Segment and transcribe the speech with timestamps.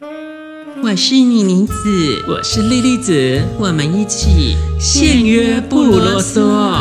[0.00, 6.78] 我是妮妮子，我是莉莉子，我们一起限约不啰嗦，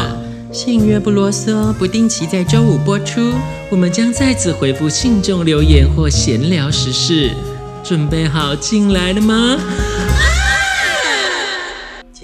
[0.51, 3.33] 限约不啰嗦，不定期在周五播出。
[3.71, 7.31] 我们将再次回复信众留言或闲聊时事，
[7.83, 9.57] 准备好进来了吗？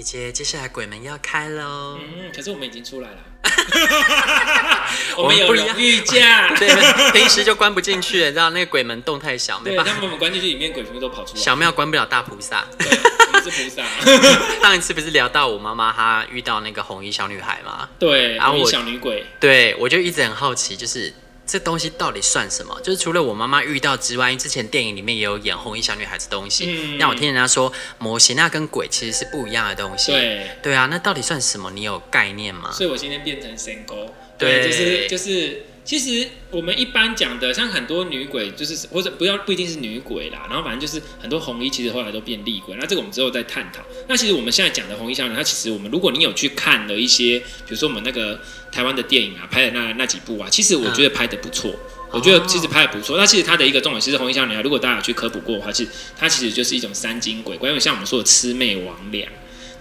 [0.04, 1.98] 姐姐，接下来鬼门要开喽。
[1.98, 3.16] 嗯，可是我们已经出来了。
[5.16, 6.68] 我们有预假， 对，
[7.12, 11.40] 平时就关不进去，你知道那个鬼门洞太小，对，他们我们关进去，里面鬼全部都跑出来。
[11.40, 13.82] 小庙关不了大菩萨，对，我们是菩萨。
[14.60, 17.88] 上一次不是聊到我妈妈她遇到那个红衣小女孩吗？
[17.98, 19.24] 对，红衣小女鬼。
[19.40, 21.14] 对，我就一直很好奇，就是。
[21.46, 22.80] 这东西到底算什么？
[22.82, 30.12] 就是除了我妈妈遇到之外，因为之前电影里面也有演红衣小女孩子东西，嗯、那我听人家说魔神仔跟鬼其实是不一样的东西。
[30.12, 31.70] 对，对啊，那到底算什么？
[31.70, 32.70] 你有概念吗？
[32.72, 35.66] 所以我今天变成神狗，对，对就是就是。
[35.84, 42.74] 其实我们一般讲的，像很多女鬼，就是或者不要不一定是女鬼啦，然后反正就是很多红衣，其实后来都变厉鬼。
[42.80, 43.84] 那这个我们之后再探讨。
[44.08, 48.40] 那其实我们现在讲的红衣小女，它其实我们如果你有去看了一些，比如说我们那个
[48.72, 51.70] 台湾的电影啊，拍的那那几部啊，其实我觉得拍的不错。
[51.70, 51.78] 嗯、
[52.12, 53.18] 我觉得其实拍的不错。
[53.18, 59.26] 那其实它的一个重点，其实红衣小女孩，如果大家有去科普过的话，其实它其实就是一种三精鬼，关于像我们说的魑魅魍魉，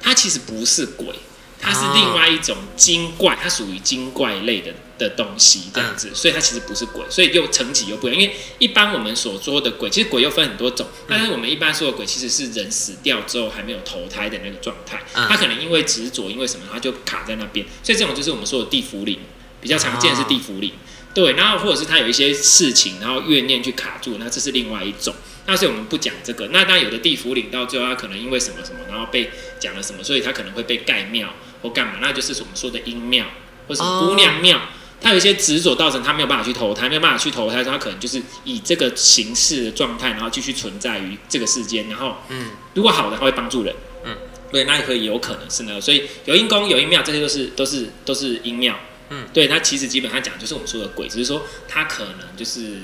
[0.02, 1.16] 它其实不是鬼。
[1.64, 8.22] 它是另外一种精怪，它属于精怪类的的东西，这样子，所以它其实不是鬼，所以又层级又不一样。
[8.22, 19.20] 因为一般我们所说的鬼，其实鬼又分很多种，但是我们一般说的鬼，其实是人死掉之后还没有投胎的那个状态，他可能因为执着，因为什么，他就卡在那边，所以这种就是我们说的地府灵，
[19.62, 20.74] 比较常见的是地府灵，
[21.14, 25.16] 对，然后或者是他有一些事情，然后怨念去卡住，那这是另外一种。
[25.46, 31.34] 那所以我们不讲这个，那当然有的地府领到最后他可能因为什么什么，然后被讲了什么，所以他可能会被盖庙。
[31.64, 31.94] 或干嘛？
[32.00, 33.26] 那就是我们说的阴庙，
[33.68, 34.62] 或是姑娘庙。
[35.02, 41.90] 他有一些执着，造成他没有办法去投胎，没有办法去投胎，他可能就是以这个形式的状态，然后继续存在于这个世间。
[41.90, 44.16] 然后，嗯，如果好的，他会帮助人，嗯，
[44.50, 45.82] 对，那也可以有可能是那个。
[45.82, 48.80] 所以有阴公有阴庙，这些都是都是都是阴庙，
[49.10, 52.78] 嗯，对，他其实基本上讲就是我们说的鬼，只是说他可能就是。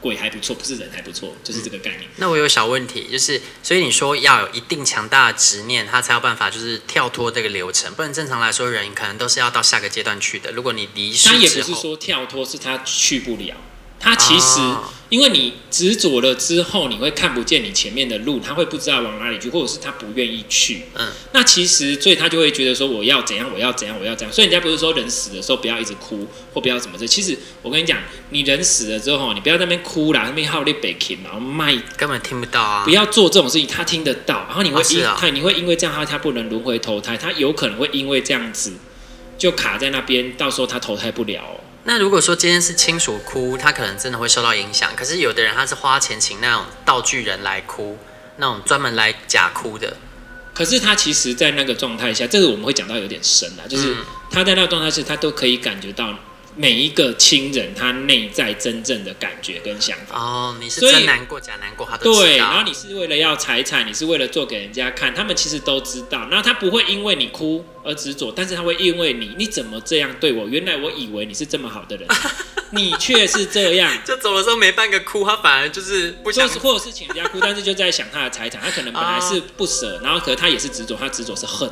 [0.00, 2.02] 鬼还不错，不是人还不错，就是这个概念。
[2.02, 10.52] 嗯，那我有小问题，就是所以你说要有一定强大的执念，他才有办法就是跳脱这个流程，不然正常来说人可能都是要到下个阶段去的。
[10.52, 13.54] 如果你离世，他也不是说跳脱，是他去不了。
[14.04, 14.60] 他其实，
[15.08, 20.82] 因为你执着了之后，你会看不见你前面的路，他会不知道往哪里去，或者是他不愿意去。
[20.94, 24.30] 嗯，那其实，所以他就会觉得说，我要怎样，我要怎样，我要怎样。
[24.30, 27.06] 所以人家不是说人死的时候不要一直哭，或不要怎么着。
[27.06, 27.98] 其实我跟你讲，
[28.28, 32.84] 你人死了之后，你不要在那边哭啦，那边号你北京，然后麦根本听不到啊。
[32.84, 38.74] 不要做这种事情，他听得到，然后你会因他，你会因为这样他他不能轮回投胎，他有可能会因为这样子
[39.38, 41.42] 就卡在那边，到时候他投胎不了。
[41.84, 44.90] 那如果说今天是亲属哭，他可能真的会受到影响。
[44.96, 47.98] 可是有的人他是花钱请那种道具人来哭，
[48.38, 49.96] 那种专门来假哭的。
[50.54, 53.94] 可是他其实，在那个状态下，这个我们会讲到有点深了，就是
[54.30, 56.14] 他在那个状态下，他都可以感觉到。
[56.56, 62.26] 每一个亲人，他内在真正的感觉跟想法哦，你是真难过假难过，他都知道。
[62.26, 66.28] 对，然后你是为了要财产，你是为了做给人家看，他们其实都知道。
[66.30, 70.46] 然后他不会因为你哭而执着，但是他会因为你，你怎么这样对我？
[70.46, 72.08] 原来我以为你是这么好的人，
[72.70, 73.92] 你却是这样。
[74.04, 81.68] 就走的时候没半个哭，他反而就是不想，或者是请人家哭，但是就在想他的财产，他可能本来是不舍，然后可是他也是执着，他执着是恨。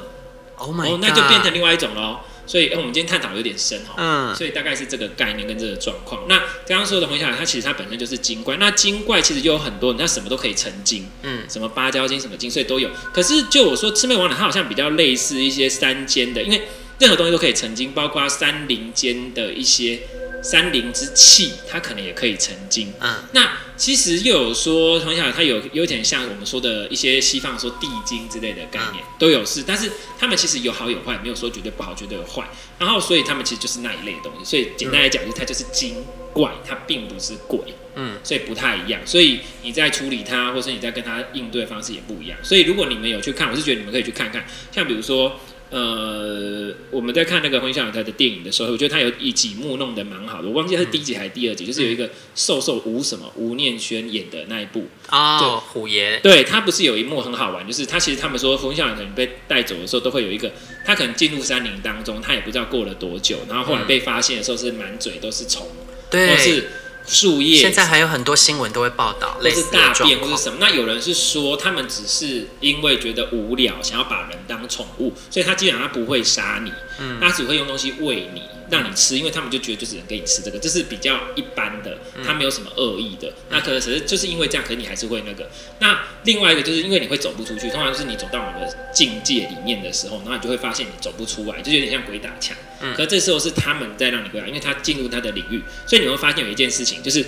[0.56, 2.20] Oh my God，哦，那就变成另外一种喽。
[2.44, 6.26] 所以，我们今天探讨有点深哈，嗯，所以大概是这个概念跟这个状况。
[6.28, 8.56] 那刚刚说的红衣小女孩，它其实它本身就是精怪。
[8.56, 12.90] 那精怪其实就有很多，它什么都可以成精，嗯，什么芭蕉精、什么精，所以都有。
[13.12, 16.62] 可是就我说魑魅魍魉，它好像比较类似一些山间的，因为
[16.98, 20.00] 任何东西都可以成精，包括山林间的一些。
[20.42, 22.92] 山灵之气，它可能也可以成精。
[23.00, 32.44] 嗯，那其实又有说，从小它有有点像我们说的一些西方说地精之类的概念，嗯、都有是，但是他们其实有好有坏，没有说绝对不好，绝对有坏。
[32.78, 34.44] 然后，所以他们其实就是那一类的东西。
[34.44, 37.60] 所以简单来讲，就是它就是精怪，它并不是鬼。
[37.94, 39.00] 嗯，所以不太一样。
[39.04, 42.36] 所以你在处理它，或是你在跟它应对的方式也不一样。
[42.42, 45.38] 所以如果你们有去看，我是觉得你们可以去看看，像比如说。
[45.72, 50.48] 呃，我们在看那个红衣小女孩的电影的时候，我觉得他有一几幕弄得蛮好的。
[50.48, 56.20] 我忘记他是第一集还是第二集，嗯、就是有一个瘦瘦吴什么吴念轩演的那一部哦，虎爷。
[56.20, 60.52] 对，他不是有一幕很好玩，就是他其实他们说红衣小女孩被带走的时候，都会有一个
[60.84, 65.66] 他可能进入山林当中，他也不知道过了多久，然后后来被发现的时候是满嘴都是虫，
[66.10, 66.64] 对，或是。
[67.06, 70.58] 树叶，现在还有很多新闻都会报道，类似大便或是什么。
[70.60, 83.30] 那有人是说，他们只是因为觉得无聊，想要把人当宠物，所以他基本上他不会杀你，嗯，他只会用东西喂你，让你吃，因为他们就觉得就只能给你吃这个，这是比较一般的，他没有什么恶意的。
[83.50, 85.50] 那可能只是就是因为这样，可能你还是会那个。
[85.78, 92.56] 那另外一个就是因为你会走不出去，通常是你走到某个境界里面的时候，然后你就会发现你走不出来，就有点像鬼打墙。
[92.96, 97.24] 可是这时候是他们在让你鬼打，因为他进入他的领域，所以你会发现有一件事情就是。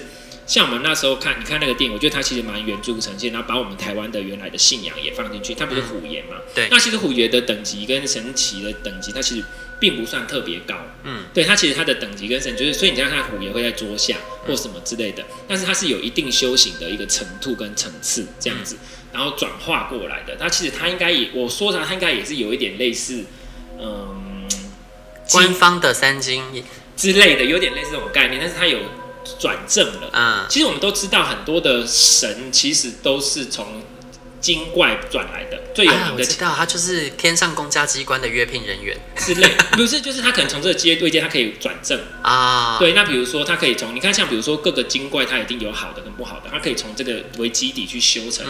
[0.46, 5.54] 像我们那时候看，你看那个电影，我觉得它其实蛮原著呈现，然后把我们台湾的原来的信仰也放进去。
[5.54, 6.36] 它不是虎爷嘛？
[6.54, 6.68] 对。
[6.70, 9.44] 那其实虎爷的等级跟神奇的等级，它其实
[9.80, 10.74] 并不算特别高。
[11.02, 11.24] 嗯。
[11.32, 14.16] 对，它其实它的等级跟神，就是所以你看它虎也会在桌下
[14.46, 18.76] 或什么之类的，但是它是有一定修行的一个程度跟层次这样子，
[19.12, 20.36] 然后转化过来的。
[20.36, 23.24] 它其实它应该也，我说它，它应该也是有一点类似，
[23.80, 24.46] 嗯，
[25.30, 26.42] 官方的三经
[26.96, 28.78] 之类的，有点类似这种概念，但是它有。
[29.38, 33.80] 转正了，嗯，其实我们都知道很多的神其实都是从
[34.44, 38.94] 精怪转来的，最有名的、啊、我知道他就是天上公家机关的约聘人员。
[39.16, 41.98] 之类， 不是，就是他可能从这个阶对阶，他可以转正。
[42.20, 48.44] 啊，对，那比如说他可以从你看像比如说各个精怪，他一定有好的跟不好的，他可以从这个为基底去修成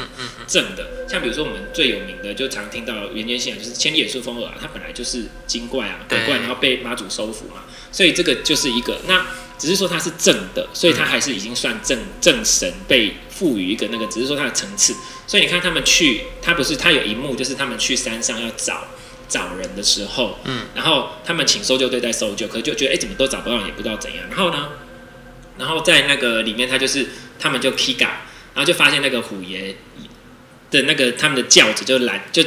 [0.48, 0.90] 正的，嗯。
[0.98, 7.62] 嗯嗯、像比如说我们最有名的就常听到原间信仰就是千里眼顺风耳啊，他本来就是精怪啊，鬼怪，然后被妈祖收服嘛，
[7.92, 9.24] 所以这个就是一个那。
[9.56, 14.94] 只是说他是正的，所以他还是已经算正正神被赋予一个那个，只是说它的层次。
[15.26, 18.86] 所以你看他们去，他不是他有一幕，就是他们去山上要找
[19.28, 24.24] 找人的时候，嗯，然后他们请搜救队在搜救，可是就觉得哎、欸、怎么都找不到，也不知道怎样。
[24.28, 24.68] 然后呢，
[25.58, 27.08] 然后在那个里面，他就是
[27.38, 28.08] 他们就 Kiga，
[28.54, 29.76] 然后就发现那个虎爷
[30.70, 32.42] 的那个他们的轿子就拦就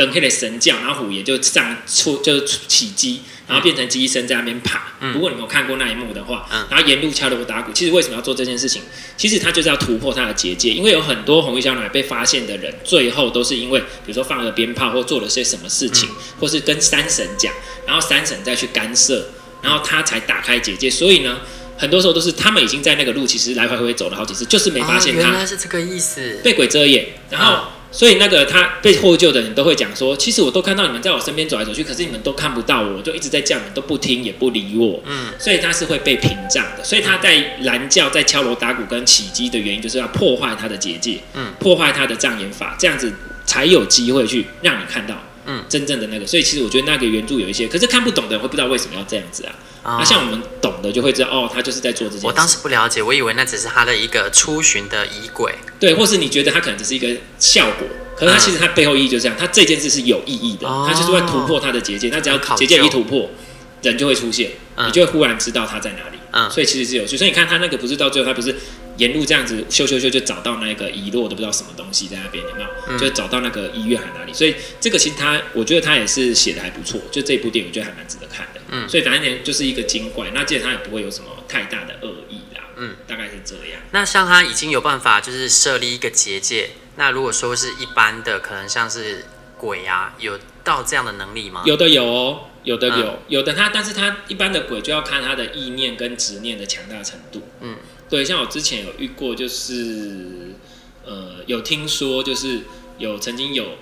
[0.00, 3.20] 跟黑的神将，然后虎爷就上出就是起鸡。
[3.50, 4.92] 然后变成机身在那边爬。
[5.12, 8.80] 如果你没有看过那一幕的话，然后沿路敲锣打鼓，其实为什么要做这件事情？
[9.16, 16.08] 其实他就是要突破他的结界，因为有很多红衣小女孩被发现的人，最后都是因为比如说放了鞭炮或做了些什么事情，
[16.38, 17.52] 或是跟三神讲，
[17.84, 19.30] 然后三神再去干涉，
[19.60, 20.88] 然后他才打开结界。
[20.88, 21.40] 所以呢，
[21.76, 25.22] 很多时候都是他们已经在那个路，其实来回回走了好几次，就是没发现他。
[25.22, 26.38] 原来是这个意思。
[26.44, 27.64] 被鬼遮眼，然后。
[27.92, 35.02] 所以那个他被获救的人都会讲说，其实我都看到你们在我身边走来走去，可是你们都看不到我，我就一直在叫你们都不听也不理我。
[35.06, 36.84] 嗯，所以他是会被屏障的。
[36.84, 43.12] 所以他在拦轿、在敲锣打鼓跟起机的原因，就是要破坏他的结界，嗯，破坏他的障眼法，这样子
[43.44, 45.20] 才有机会去让你看到，
[45.50, 46.26] 嗯，真正的那个。
[46.26, 49.52] 所以其实我觉得那个原著有一些，可是看不懂的人会不知道为什么要这样子啊。
[49.82, 52.26] 那、哦啊、像我们懂的就会知道，哦，他就是在做这件事。
[52.26, 55.54] 我当时不了解，我以为那只是他的一个出巡的仪轨。
[55.80, 57.08] 对，或是你觉得他可能只是一个
[57.38, 62.10] 效果，可是他其实他背后意义就是这样，他这件事是有意义的，哦、他就是会突破他的结界。
[62.10, 63.30] 那只要结界一突破，
[63.82, 66.18] 人就会出现，嗯、你就会忽然知道他在哪里。
[66.32, 67.16] 嗯，所以其实是有趣。
[67.16, 68.54] 所以你看他那个不是到最后，他不是
[69.00, 72.68] 沿路这样子修修修就找到那个遗落的不知道什么东西在那边，有没有？
[72.88, 74.32] 嗯、就找到那个医院还哪里？
[74.34, 77.00] 所以这个其实他，我觉得他也是写的还不错。
[77.10, 78.60] 就这部电影，我觉得还蛮值得看的。
[78.68, 82.62] 嗯，所以反正年就是一个精怪，那既然他也不会有什么太大的恶意啦。
[82.76, 83.80] 嗯，大概是这样。
[83.92, 89.24] 那像他已经有办法就是设立一个结界，那如果说是一般的，可能像是
[89.56, 91.62] 鬼啊，有到这样的能力吗？
[91.64, 92.49] 有的有哦。
[92.64, 97.42] 有的有，嗯、有的他，但是他一般的鬼就要看他的意念跟执念的强大程度。
[97.60, 97.76] 嗯，
[98.08, 100.54] 对，像我之前有遇过，就是
[101.04, 102.60] 呃，有听说，就是
[102.98, 103.78] 有曾经有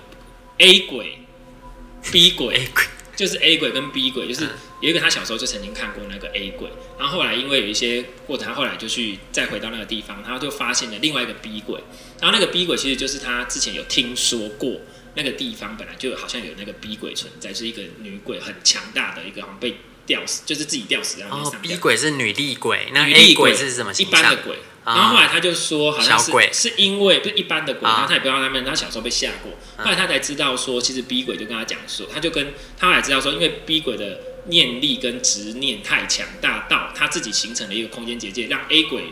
[0.59, 1.19] A 鬼、
[2.11, 2.69] B 鬼
[3.15, 4.47] 就是 A 鬼跟 B 鬼，就是
[4.79, 11.81] 有一个他小时候就曾经看过那个 A 鬼，然后后来因为有一些过程，他后来就去再回到那个地方，他就发现了另外一个 B 鬼，
[12.21, 14.79] 然后那个 B 鬼其实就是他之前有听说过。
[15.15, 21.61] 那个地方本来就好像有那个逼鬼存在，是一个女鬼很强大的一个，好像被吊死，就是自己吊死然后上。
[21.61, 23.91] 逼鬼是女厉鬼，那女厉鬼是什么？
[23.93, 24.57] 一般的鬼。
[24.85, 39.03] 然后后来他就说，好像是是因为不是一般的鬼，然后他也不知道他们，他小时候被吓过，后来他才知道说，其实逼鬼就跟他讲说，他就跟他后来知道说，因为逼鬼的念力跟执念太强大到他自己形成了一个空间结界，让 A 鬼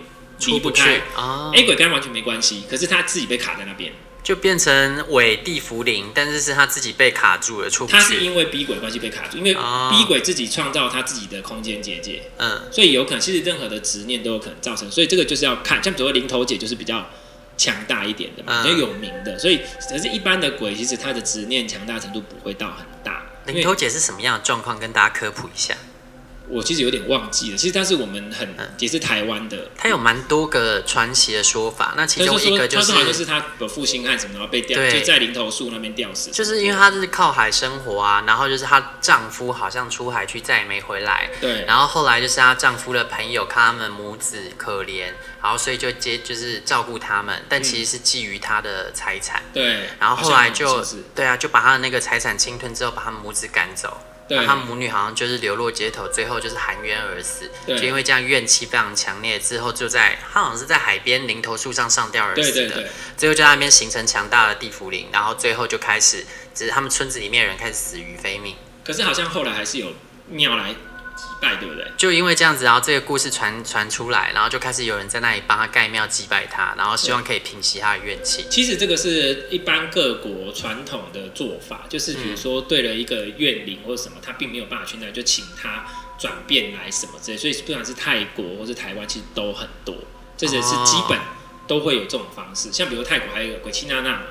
[0.48, 1.01] 离不开。
[1.54, 3.94] A 鬼跟他完全没关系，可是他自己被卡在那边。
[4.28, 7.98] 就变成伪地缚灵，但是是他自己被卡住了，出不去。
[7.98, 17.10] 他是因为逼鬼关系被卡住，因为逼鬼自己创造他自己的空间结界，嗯，所以有可能其实任何的执念都有可能造成，所以这个就是要看，像比如说林投姐就是比较
[17.56, 23.24] 强大一点的嘛，比较有名的，所以可是一般的鬼其实他的执念强大程度不会到很大。
[23.46, 24.78] 零头姐是什么样的状况？
[24.78, 25.74] 跟大家科普一下。
[26.50, 31.94] 我其实有点忘记了，其实但是我们很也是台湾的，他有蛮多个传奇的说法。
[31.98, 36.32] 那其中一个就是，他说就是他的负心汉什么，然后被吊，就在林投树那边吊死。
[36.32, 41.66] 就是因为他是靠海生活啊，然后就是她丈夫好像出海去再也没回来，对。
[41.66, 45.08] 然后后来就是她丈夫的朋友看他们母子可怜，
[45.42, 49.89] 然后所以就接就是照顾他们，但其实是觊觎他的财产，对。
[50.00, 53.98] 然后后来就对啊，就把他的那个财产侵吞之后，把他们母子赶走。
[54.28, 57.50] 对，他母女好像就是流落街头，最后就是含冤而死。
[57.66, 62.54] 对，就因为这样怨气非常强烈，之后就在他好像是在海边林头树上上吊而死的。
[62.54, 62.88] 对对对。
[63.16, 68.56] 最后就在那边形成强大的地府灵，然后最后就开始，只是他们村子里面的人开始死于非命。
[68.84, 69.94] 可是好像后来还是有
[70.28, 70.76] 庙来。
[71.39, 71.86] 祭拜对不对？
[71.98, 78.46] 就因为这样子，然后这个故事传传出来，然后就开始有人在那里帮他盖庙祭拜他，然后希望可以平息他的怨气。
[78.50, 85.86] 其实这个是一般各国传统的做法，就是比如说对了一个怨灵或者什么，他并没有办法去那，就请他
[86.17, 87.38] 转变来什么之类。
[87.38, 89.96] 所以不管是泰国或是台湾，其实都很多，
[90.36, 91.20] 这些是基本
[91.67, 92.72] 都会有这种方式。
[92.72, 94.22] 像比如泰国还有一个鬼妻娜娜，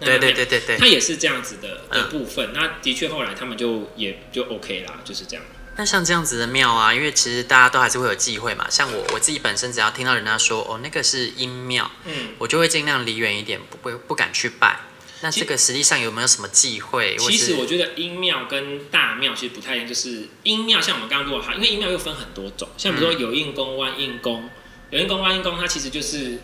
[0.00, 2.50] 对对对对对，他也是这样子的的部分。
[2.52, 5.44] 那的确后来他们就也就 OK 啦，就是这样。
[5.78, 8.66] 那像这样子的庙啊，因为其实大家都还是会有忌讳嘛。
[8.70, 14.80] 像我我自己本身，只要听到人家说哦那个是阴庙，嗯，我就会尽量离远一点，不不不敢去拜。
[15.20, 17.16] 那这个实际上有没有什么忌讳？
[17.18, 24.48] 其实我觉得阴庙跟大庙其实不太一样，就是阴庙像我们刚刚说哈，因为阴庙又分很多种，像比如说有印宫、万印宫，
[24.90, 26.38] 有印宫、万印宫，它其实就是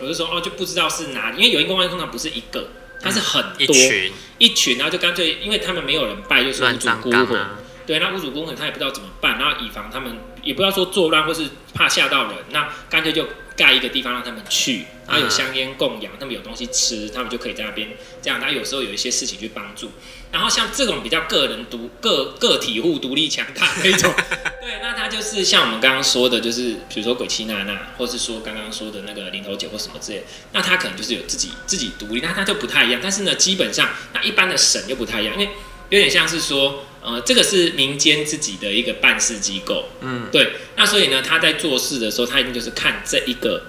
[0.00, 7.40] 有的时候哦就不知道是哪里，因为有印宫、万应公它不是一个，它是很多、嗯、一群一群，然后就干脆因为他们没有人拜，就是无主孤魂。
[7.86, 13.26] 对，那屋主公可能他也不知道怎么办，然后以防他们也不要说作乱或是怕吓到人，那干脆就
[13.56, 17.88] 盖一个地方让他们去，然后有香烟供养，他们有东西吃，他们就可以在那边
[18.20, 18.40] 这样。
[18.40, 19.92] 他有时候有一些事情去帮助，
[20.32, 24.12] 然后像这种比较个人独个个体户独立强大那种，
[24.60, 33.00] 对，那他就是像我们刚刚说的，就是比如说鬼妻娜娜，或是说刚刚说的那个零头姐或什么之类，那他可能就是有自己自己独立，那他就不太一样。
[33.00, 35.52] 但是呢，基本上那一般的神又不太一样，因为
[35.90, 36.84] 有点像是说。
[37.06, 40.54] 呃，这个是民间自己的一个办事机构，嗯，对。
[40.74, 43.62] 那所以呢，他在做事的时候，他一定就是看这一个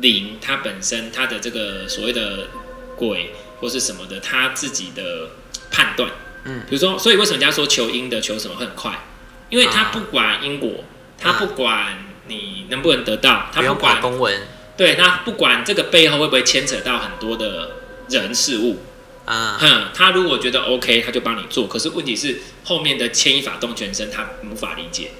[0.00, 2.48] 灵，他本身他的这个所谓的
[2.96, 5.30] 鬼或是什么的，他自己的
[5.70, 6.10] 判断，
[6.46, 6.62] 嗯。
[6.68, 9.04] 比如说，所以为什么人家说求因的求什么会很快？
[9.50, 10.82] 因为他不管因果，
[11.16, 14.42] 他不管你能不能得到，他不管公文，
[14.76, 17.76] 对，他不管这个背后会不会牵扯到很多的
[18.08, 18.80] 人事物。
[19.26, 21.66] 啊，哼，他如果觉得 OK，他就帮你做。
[21.66, 25.12] 可是问题是后面的牵一发动全身，他无法理解，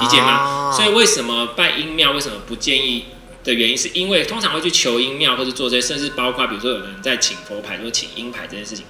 [0.00, 0.72] 理解吗？
[0.72, 3.06] 所以为什么拜阴庙为什么不建议
[3.42, 8.84] 的原因，是因为通常会去求阴庙或者做这些，甚至包括比如说有人在请佛牌或请阴牌这件事情，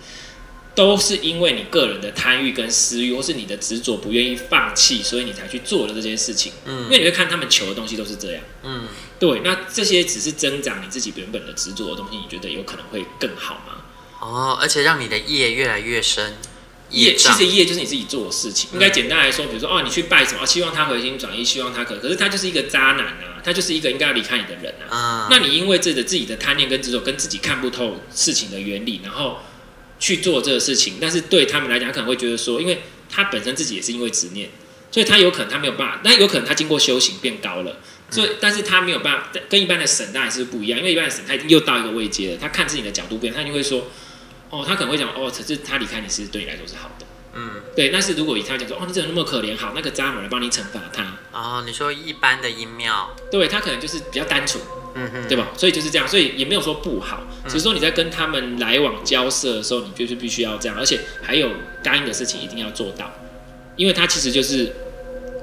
[0.74, 6.52] 都是因为你个人的贪欲跟私欲，或是你的执着不愿意放弃，所以你才去做了这件事情。
[6.66, 8.42] 嗯，因为你会看他们求的东西都是这样。
[8.64, 8.86] 嗯，
[9.18, 13.84] 对，那这些只是增长你自己原本的执着的东西，你觉得有可能会更好吗？
[14.20, 16.34] 哦，而且让你的业越来越深。
[16.90, 18.70] 业其实业就是你自己做的事情。
[18.72, 24.96] 应该简单来说，比如说哦，你去拜什么，希望他回心转意，希望他可，可是他就是一个渣男啊，他就是一个应该要离开你的人啊。
[24.96, 29.40] 啊那你因为这个自己的贪念跟执着，跟自己看不透事情的原理，然后
[30.00, 34.48] 去做这个事情，但是对他们来讲，可能会觉得说，因为他本身自己也是因为执念，
[34.90, 37.76] 所以他有可能他没有办法，那有可能他经过修行变高了，
[38.10, 43.88] 所以但是他没有办法跟一般的神当然是不一样，因为一般的神他已经又到一个位阶了，他看自己的角度变，他就会说。
[44.50, 47.90] 哦，他可能会讲哦，可是他离开你是对你来说是好的，嗯，对。
[47.90, 49.56] 但是如果以他讲说，哦，你怎么那么可怜？
[49.56, 51.18] 好，那个渣男来帮你惩罚他。
[51.32, 54.62] 哦，你说一般的音庙，对他可能就是比较单纯，
[54.94, 55.48] 嗯哼，对吧？
[55.56, 61.50] 所以就是这样，所以也没有说不好，只是说你在跟他们来往交涉的时候，你就是必须要这样，而且还有
[61.82, 63.12] 答应的事情一定要做到，
[63.76, 64.64] 因为他其实就是，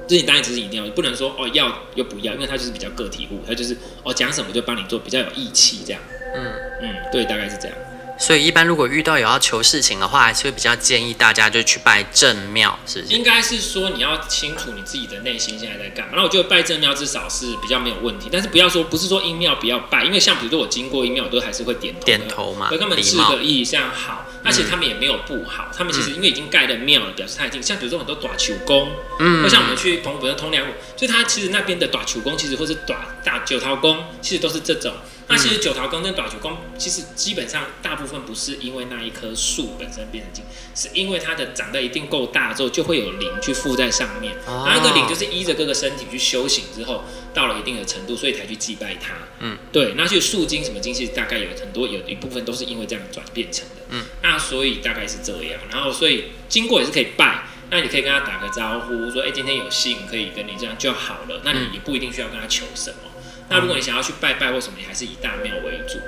[0.08, 6.02] 就是你答应只是一定要，不能说哦要又不要，因为他就是比较个体户，他就是哦讲什么就帮你做，比较有义气这样，
[6.34, 7.76] 嗯嗯，对，大概是这样。
[8.18, 13.14] 所以一般如果遇到有要求事情的话，还是会比较建议大家就去拜正庙，是不是？
[13.14, 16.14] 应该是说你要清楚你自己的内心现在在干嘛。
[16.16, 24.24] 那我觉得拜正庙至少是比较没有问题，但是不要说不是说阴庙不要拜，因为像比如说我经过阴庙，我都还是会点头点头嘛，跟他们致个意这样好。
[24.44, 30.64] 而且他们也没有不好，他们其实因为已经盖了庙了，表示他已经像比如说很多短球宫，嗯，或像我们去澎湖的通梁，
[30.96, 34.94] 就他其实那边的短球宫，其实或是短大九桃宫，其实都是这种。
[35.28, 44.34] 那其实九桃宫跟短球宫，其实基本上大部分不是因为那一棵树本身变成精，是因为它的长得一定够大之后，就会有灵去附在上面。
[44.46, 47.04] 然后那个灵就是依着各个身体去修行之后，
[47.34, 49.14] 到了一定的程度，所以才去祭拜它。
[49.40, 49.94] 嗯，对。
[49.96, 53.82] 那去树精什么精，其实大概有很多有一部分都是因为这样转变成的。
[53.90, 55.60] 嗯，那所以大概是这样。
[55.72, 61.40] 然后所以经过也是可以拜，那你可以跟他打个招呼，说哎、欸、今天有幸可以跟你这样就好了。
[61.42, 62.98] 那你也不一定需要跟他求什么。
[63.48, 65.98] 那如果你想要去拜拜或什么，你还是以大庙为主。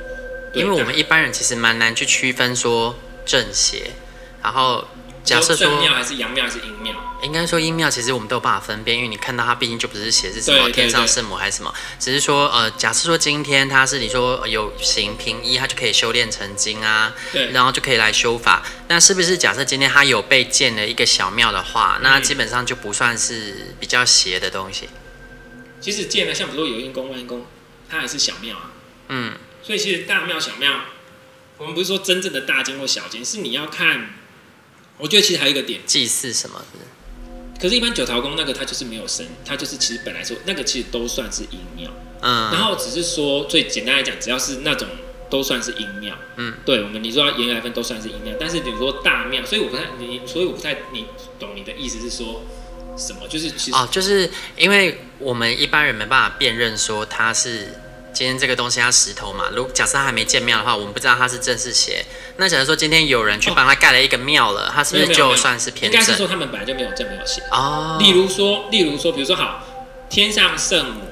[0.54, 3.92] 因为我们一般人其实蛮难去区分说正邪，
[4.42, 4.88] 然后
[5.22, 6.94] 假设说正庙还是阳庙还是阴庙？
[7.22, 18.62] 应该说阴庙，其实我们都有办法分辨，因为你看到它毕竟就不是邪是什么天上圣母还是什么，只是说呃，假设说今天它是你说有行平一，它就可以修炼成精啊，对，然后就可以来修法。
[18.86, 24.86] 那是不是假设今天他有被建了一个小庙的话，那基本上就不算是比较邪的东西？
[24.86, 24.90] 嗯、
[25.80, 27.46] 其实建了像比如说有阴公、万阴公，
[27.88, 28.72] 它还是小庙啊。
[29.08, 29.32] 嗯，
[29.62, 30.80] 所以其实大庙小庙，
[31.56, 34.14] 我们不是说真正的大间或小间，是你要看。
[34.98, 37.60] 我觉得其实还有一个点，祭祀什么的。
[37.60, 41.90] 可是，一般九桃宫那个，它就是没有神，它就是其实本来说那个其实都算是阴庙。
[42.20, 42.52] 嗯。
[42.52, 44.88] 然后只是说最简单来讲，只要是那种
[45.30, 46.16] 都算是阴庙。
[46.36, 46.54] 嗯。
[46.64, 51.06] 对我们你说要严格来分都算是阴庙，但是比如说大庙，所以我不太你，所以我不太你
[51.38, 52.42] 懂你的意思是说
[52.98, 53.28] 什么？
[53.28, 57.74] 就是其实哦，就是因为我们一般人没办法辨认说它是。
[58.10, 62.04] 今天这个东西它石头嘛，如果假设它还没建庙的话，我们不知道它是正是邪。
[62.38, 66.00] 那假如说今天有人去帮他盖了一个庙了，他、哦、是不是就算是偏正？
[66.00, 67.96] 应该是说他们本来就没有正没有邪哦。
[68.00, 69.62] 例如说，例如说，比如说好，
[70.08, 71.02] 天上圣母，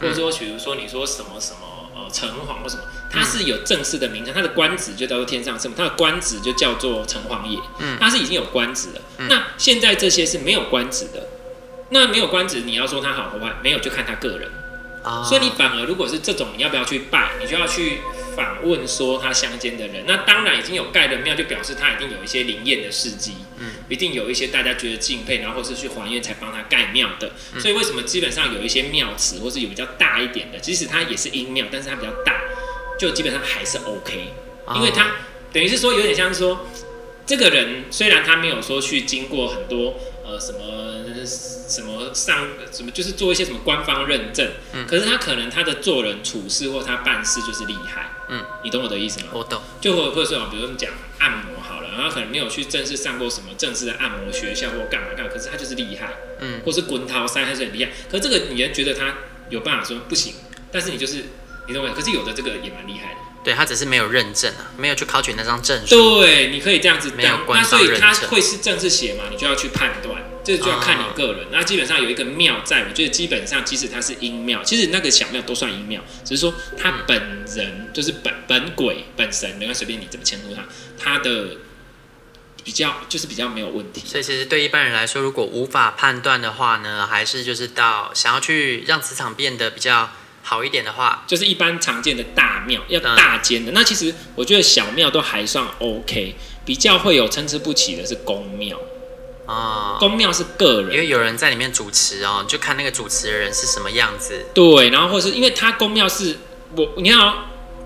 [0.00, 7.58] 或者说，比如说你说什么什么呃城隍或什么，它是有正式的名称，它的官职就叫做天上圣母，它的官职就叫做城隍爷。
[7.80, 9.02] 嗯，它是已经有官职了。
[9.18, 11.26] 嗯、那现在这些是没有官职的，
[11.94, 14.50] 那没有官职，你要说他好或坏，没有就看他个人。
[15.22, 17.32] 所以你反而如果是这种，你要不要去拜？
[17.38, 17.98] 你就要去
[18.34, 20.04] 访问说他乡间的人。
[20.06, 27.30] 那当然已经有盖的庙，就表示他一定有一些灵验的事迹，嗯，一定有一些大家觉得敬佩，然后或是去还愿才帮他盖庙的。
[27.60, 32.40] 所以为什么基本上有一些庙祠，或是有比较大一点的，即使它也是阴庙，但是它比较大，
[32.98, 34.32] 就基本上还是 OK，
[34.74, 35.16] 因为它
[35.52, 36.66] 等于是说有点像是说，
[37.26, 39.94] 这个人虽然他没有说去经过很多
[40.24, 40.60] 呃什么。
[41.66, 49.28] 什么上什么就是做一些什么官方认证，嗯，可是他可能他的做人处事或他办事就是厉害，嗯，你懂我的意思吗？
[49.32, 49.62] 我懂。
[49.80, 57.90] 就或或者说，比如说我们讲按摩好了，然后可能没有去正式上过什么正式的按摩学校或干嘛干嘛，可是他就是厉害，嗯，或是滚刀山还是很厉害。
[58.10, 59.14] 可是这个你也觉得他
[59.48, 60.34] 有办法说不行，
[60.70, 61.24] 但是你就是
[61.66, 61.94] 你懂吗？
[61.96, 66.20] 可是有的这个也蛮厉害的，对他只是没有认证啊，没有去考取那张证书。
[66.20, 69.24] 对，你可以这样子，没有官方认证，那所以他会是正式写嘛？
[69.30, 70.13] 你就要去判断。
[70.44, 71.46] 这就要看你个人。
[71.50, 80.62] 那基本上有一个庙在，我觉得基本上即使它是阴庙，其实那个小庙都算阴庙，只是说他本人就是本本鬼本神，没关系，随便你怎么称呼他，
[80.98, 81.56] 他的
[82.62, 84.02] 比较就是比较没有问题。
[84.06, 90.10] 所以其实对一般人来说，如果无法判断的话呢，还是就是到想要去让磁场变得比较
[90.42, 93.72] 好一点的话，就是一般常见的大庙要大间的。
[93.72, 96.34] 那其实我觉得小庙都还算 OK，
[96.66, 98.78] 比较会有参差不齐的是公庙。
[99.46, 104.46] 啊，公庙是个人，因为有人在里面主持哦，就看那个主持的人是什么样子。
[104.54, 106.38] 对，然后或者是因为他公庙是
[106.76, 107.34] 我，你看哦，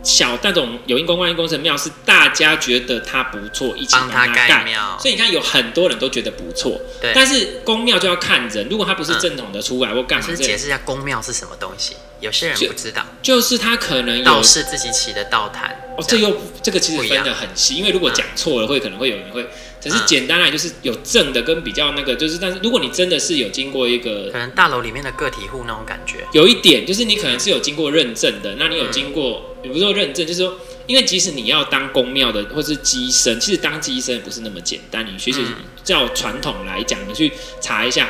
[0.04, 6.80] 小那种有因公、万阴公的庙是大家觉得他不错，一起帮他盖庙，所以你看有很多人都觉得不错。
[7.00, 15.92] 对，但是公庙就要看人，如果他不是正统的出来或干嘛，先解释一下公庙是什么东西，有些人不知道，就，就是他可能有道士自己起的道坛。
[15.96, 19.46] 哦，这又这个其实分的很细，因为如果讲错了，会可能会有人会。
[19.80, 35.06] 只是简单来就是有正的跟比较那个，就是但是如果你真的是有经过一个，可能大楼里面的个体户那种感觉，有一点就是你可能是有经过认证的，那你有经过，也不是说认证，就是说，因为即使你要当公庙的或是乩身，其实当乩身也不是那么简单。
[35.06, 35.44] 你学习
[35.84, 38.08] 照传统来讲，你去查一下。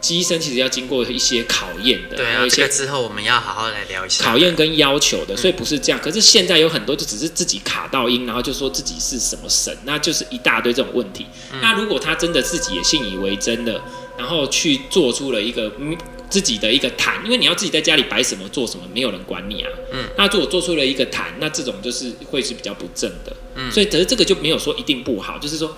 [0.00, 6.00] 乩身其实要经过一些考验的，对啊，这个之后我们要好好来聊一下考验跟要求的，所以不是这样。
[6.00, 11.26] 可是现在有很多就只是自己卡到音，然后就说自己是什么神，那就是一大堆这种问题。
[11.60, 13.80] 那如果他真的自己也信以为真的，
[14.16, 15.96] 然后去做出了一个嗯
[16.30, 19.70] 自己的一个坛，因为你要自己在家里摆什么做什么，没有人管你啊。
[19.92, 23.34] 嗯，那如果做出了一个坛，那这种就是会是比较不正的。
[23.56, 25.76] 嗯，所以可是这个就没有说一定不好，就是说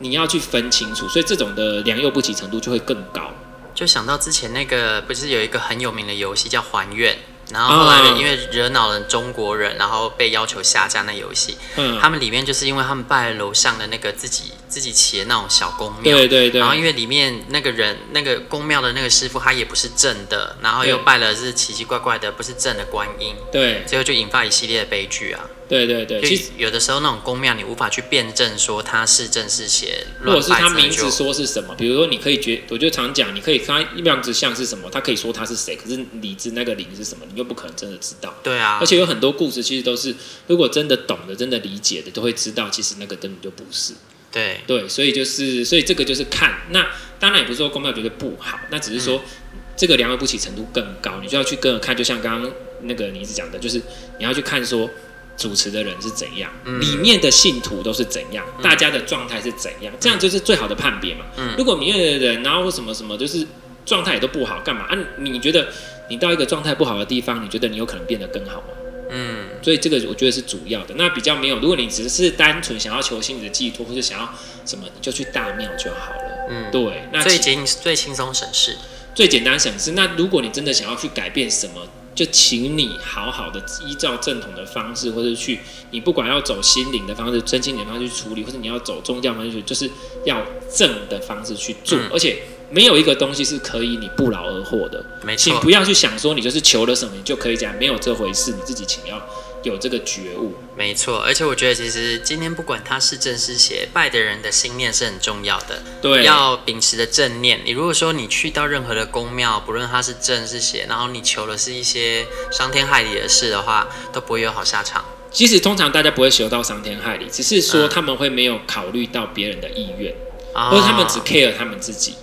[0.00, 3.32] 你要去分清楚，所以这种的良莠不齐程度就会更高。
[3.74, 7.18] 就想到之前那个，不是有一个很有名的游戏叫还愿，
[7.50, 11.58] 然后后来因为惹恼了中国人，然后被要求下架那游戏。
[11.76, 16.60] 嗯，他们里面就是因为他们拜楼上的那个自己自己起的那种小宫庙，对对对。
[16.60, 25.40] 然后因为里面那个人那个宫庙的那个师傅他也不是正的，然后又拜了是奇奇怪怪的不是正的观音，对，最后就引发一系列的悲剧啊。
[25.66, 38.34] 对对对，其实有的时候那种公庙你无法去辩证说它是正是邪，或者是他名字说是什么，比如说你可以觉，我就常讲，你可以看样子像是什么，他可以说他是谁，可是你知那个灵是什么，你又不可能真的知道。
[38.42, 40.14] 对啊，而且有很多故事其实都是，
[40.48, 43.94] 如果真的懂的、真的理解的，都会知道，其实那个根本就不是。
[44.30, 46.86] 对对，所以就是，所以这个就是看，那
[47.18, 49.22] 当然也不是说公庙绝对不好，那只是说、
[49.54, 53.78] 嗯、这个良莠不齐程度更高，你就要去跟着看，就像刚刚那个你一直讲的，就是
[54.18, 54.90] 你要去看说。
[55.36, 61.24] 主持的人是怎样，嗯、里面的信徒都是怎样，嗯、大家的状态是怎样，这样就是最好的判别嘛。
[61.36, 63.46] 嗯、如果里面的人，然后什么什么，就是
[63.84, 64.96] 状态也都不好，干嘛啊？
[65.18, 65.68] 你觉得
[66.08, 68.68] 你到一个状态不好的地方，你觉得你有可能变得更好吗？
[69.10, 70.94] 嗯，所以这个我觉得是主要的。
[70.96, 76.46] 那比较没有，如果你只是单纯想要求心理的寄托，或者想要什么，你就去大庙就好了。
[76.50, 78.76] 嗯，对，那最轻最轻松省事，
[79.14, 79.92] 最简单省事。
[79.92, 81.86] 那如果你真的想要去改变什么？
[82.14, 85.58] 就请你好好的依照正统的方式，或者去
[85.90, 89.90] 你不管要走心灵的方式、真心灵的方式去处理，或者你要走宗教方式，就是
[90.24, 90.40] 要
[90.72, 91.98] 正的方式去做。
[91.98, 95.04] 嗯、而且没有一个东西是可以你不劳而获的。
[95.24, 98.52] 没错，请不要去想说你就是求了什么你就可以这样，没有这回事。
[98.52, 99.20] 你自己请要。
[99.64, 105.82] 有这个觉悟，没错，而且我觉得其实今天不管他是正是邪，拜的人的心念是很重要的。
[106.00, 107.60] 对，要秉持的正念。
[107.64, 115.04] 你如果说你去到任何的宫庙，不论他是正是邪，然后你求的是一些伤天害理的事的话，都不会有好下场。
[115.30, 120.14] 其实通常大家不会求到伤天害理，只是说他们会没有考虑到别人的意愿，
[120.54, 122.14] 嗯、或者他们只 care 他们自己。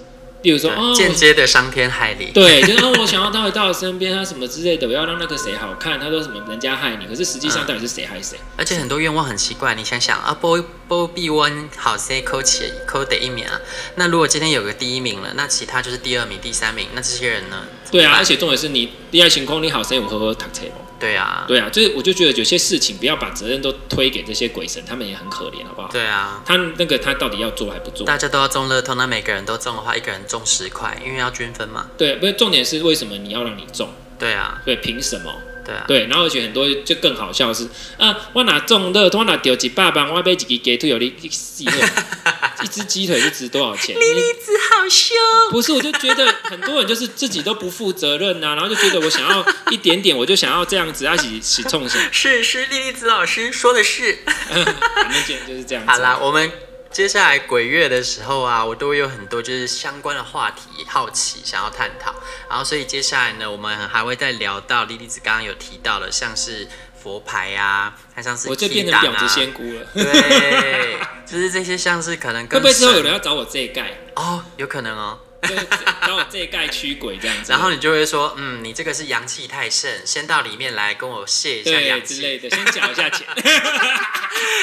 [0.41, 2.31] 比如说，哦，间接的伤天害理。
[2.33, 5.99] 对，就是哦，我想要他回到我身边，他什么之类的，我要让那个谁好看。
[5.99, 8.37] 他说什么人家害你，可是实际上到底是谁害谁？
[8.57, 13.59] 而且很多愿望很奇怪，你想想啊，波波比温好 C 扣起扣得一名啊。
[13.95, 17.63] 那如果今天有个第一名了，那其他就是第二名、第三名，那这些人呢？
[17.91, 20.61] 对啊，而且重点是你第二晴空你好 C 五呵呵躺车
[21.01, 25.89] 对啊，对啊，就是我就觉得有些事情不要把责任都推给这些鬼神，他们也很可怜，好不好？
[25.91, 28.05] 对啊，他那个他到底要做还不做？
[28.05, 31.87] 大家都要中乐透，那每个人都中的话，一个人中十块，因为要均分嘛。
[31.97, 33.89] 对，不是重点是为什么你要让你中？
[34.19, 35.33] 对啊，对，凭什么？
[35.63, 41.63] 对啊，对，然后而且很多就更好笑的是，啊，我拿中乐透，我拿丢几百万，我被几个鸡腿，有你死
[42.63, 43.95] 一只鸡腿就值多少钱？
[43.95, 45.15] 莉莉子好凶！
[45.49, 51.97] 不是，我就觉得很多人就是自己都不负责任呐、啊，然后就觉得我想要一点点，我就想要这样子，一起起冲下。
[52.11, 55.91] 是是，莉莉子老师说的是， 反正就是这样子。
[55.91, 56.51] 好啦，我们
[56.91, 62.13] 接下来鬼月的时候啊，我都会有很多就是相关的话题，好奇想要探讨。
[62.49, 66.67] 然后，所以接下来呢，我们还会再聊到莉莉子刚刚有提到的，像是。
[67.01, 69.83] 佛牌呀、啊，它像是、啊、我就变成婊子仙姑了。
[69.91, 72.59] 对，就是这些像是可能跟。
[72.61, 73.97] 会不会之后有人要找我这一盖？
[74.15, 75.17] 哦，有可能哦。
[75.41, 77.51] 找我这一盖驱鬼这样子。
[77.51, 83.27] 然后你就会说，嗯，你这个是阳气太盛，先到里面来跟我泄一下阳气之类的，先缴一下钱。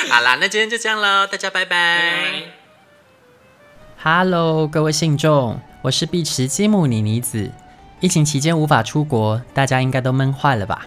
[0.08, 2.42] 好啦，那今天就这样喽，大家拜拜。
[4.02, 7.50] Hello，各位信众，我是碧池金母妮妮子。
[8.00, 10.86] 疫情期间无法出国，大家应该都闷坏了吧？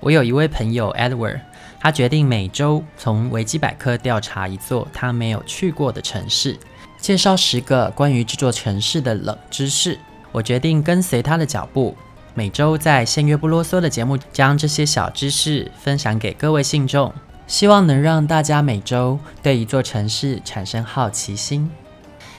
[0.00, 1.40] 我有一位朋友 Edward，
[1.80, 6.58] 他决定每周从维基百科调查一座他没有去过的城市，
[7.00, 9.98] 介绍十个关于这座城市的冷知识。
[10.32, 11.96] 我决定跟随他的脚步，
[12.34, 17.12] 每周在先约不啰嗦的节目将这些小知识分享给各位信众，
[17.46, 21.70] 希望能让大家每周对一座城市产生好奇心。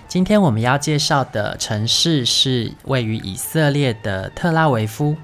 [0.07, 5.15] 今天我们要介绍的城市是位于以色列的特拉维夫。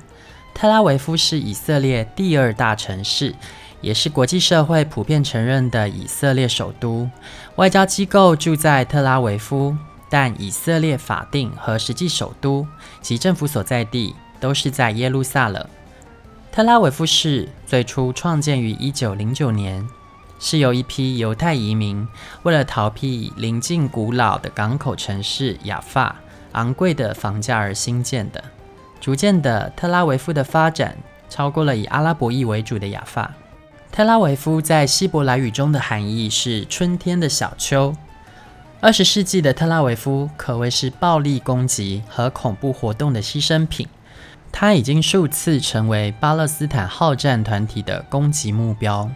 [0.54, 3.36] 特拉维夫是以色列第二大城市，
[3.82, 7.10] 也是国际社会普遍承认的以色列首都。
[7.56, 9.76] 外交机构住在特拉维夫，
[10.10, 12.66] 但以色列法定和实际首都
[13.02, 15.66] 及政府所在地都是在耶路撒冷。
[16.52, 19.88] 特拉维夫市最初创建于一九零九年，
[20.40, 22.08] 是由一批犹太移民
[22.44, 26.16] 为了逃避临近古老的港口城市亚法
[26.54, 28.44] 昂贵的房价而兴建的。
[29.00, 30.98] 逐渐的，特拉维夫的发展
[31.30, 33.32] 超过了以阿拉伯裔为主的亚法。
[33.98, 37.96] 特拉维夫在希伯来语中的含义是“春天的小丘”。
[38.80, 43.88] 二十世纪的特拉维夫可谓是暴力攻击和恐怖活动的牺牲品，
[44.52, 49.10] 它已经数次成为巴勒斯坦好战团体的攻击目标。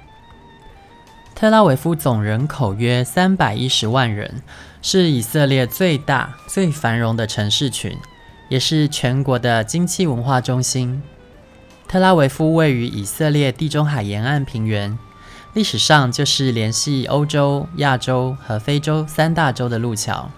[1.36, 4.41] 特拉维夫总人口约三百一十万人，
[4.82, 7.96] 是以色列最大、最繁荣的城市群。
[8.50, 11.02] 也是全国的经济文化中心。
[11.91, 14.97] 特拉维夫位于以色列地中海沿岸平原，
[15.51, 20.32] 历史上就是联系欧洲、亚洲和非洲三大洲的路桥。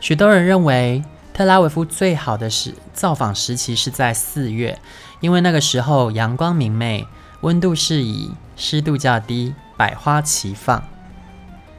[0.00, 4.78] 许多人认为特拉维夫最好的是造访时期是在四月，
[5.20, 7.06] 因为那个时候阳光明媚，
[7.42, 10.82] 温度适宜，湿度较低，百花齐放。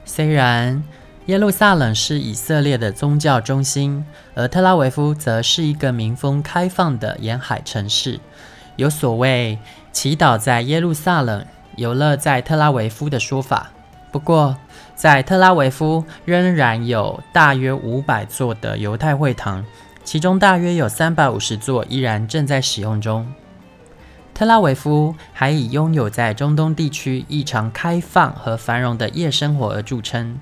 [0.05, 0.83] 虽然
[1.25, 8.19] 耶路撒冷是以色列的宗教中心，而特拉维夫则是一个民风开放的沿海城市。
[8.81, 9.59] 有所谓
[9.93, 13.69] “祈祷在耶路撒冷，游乐在特拉维夫”的说法。
[14.11, 14.57] 不过，
[14.95, 19.63] 在特拉维夫仍然有大约五百座的犹太会堂，
[20.03, 23.31] 其中大约有三百五十座依然正在使用中。
[24.33, 30.39] 特拉维夫还以拥有在中东地区异常开放和繁荣的夜生活而著称。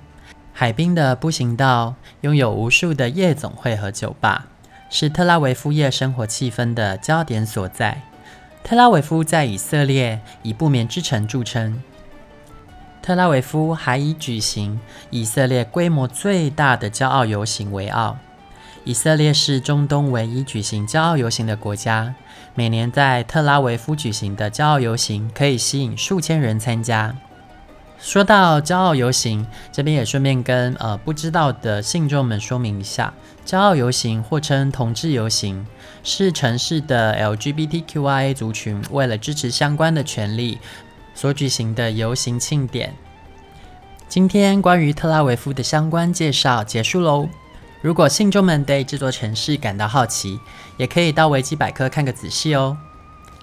[0.53, 4.45] 海滨的步行道拥有无数的夜总会和酒吧，
[4.89, 8.01] 是特拉维夫夜生活气氛的焦点所在。
[8.63, 11.81] 特拉维夫在以色列以不眠之城著称。
[13.01, 18.17] 特拉维夫还以举行以色列规模最大的骄傲游行为傲。
[18.83, 22.13] 以色列是中东唯一举行骄傲游行的国家，
[22.53, 27.15] 每年在特拉维夫举行的骄傲游行可以吸引数千人参加。
[28.01, 33.13] 说到骄傲游行，这边也顺便跟呃不知道的信众们说明一下，
[33.45, 35.67] 骄傲游行或称同志游行，
[36.01, 40.59] 是城市的 LGBTQIA 族群为了支持相关的权利
[41.13, 42.95] 所举行的游行庆典。
[44.07, 47.27] 今天关于特拉维夫的相关介绍结束喽。
[47.81, 50.39] 如果信众们对这座城市感到好奇，
[50.77, 52.77] 也可以到维基百科看个仔细哦。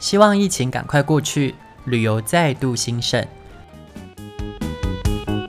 [0.00, 3.26] 希望疫情赶快过去，旅游再度兴盛。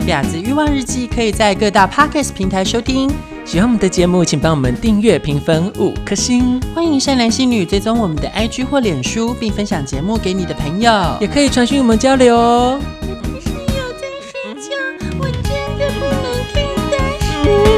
[0.08, 3.12] 雅子欲望日记可以在各大 podcast 平台收听。
[3.44, 6.62] 喜欢我们的节目，请帮我们订阅、评分五颗星。
[6.74, 12.80] 欢迎善良心女追踪我们的 IG 或脸书，并分享节目给你的朋友，也可以传讯我们交流哦。
[13.02, 14.70] 我的室友在睡觉，
[15.20, 15.44] 我真
[15.78, 17.77] 的不能听他。